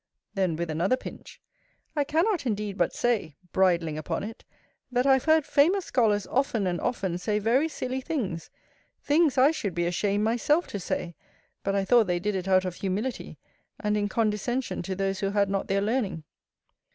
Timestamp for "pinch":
0.97-1.39